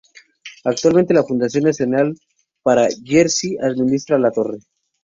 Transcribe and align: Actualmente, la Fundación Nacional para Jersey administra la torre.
Actualmente, 0.63 1.13
la 1.13 1.21
Fundación 1.21 1.65
Nacional 1.65 2.15
para 2.63 2.87
Jersey 3.05 3.55
administra 3.61 4.17
la 4.17 4.31
torre. 4.31 4.57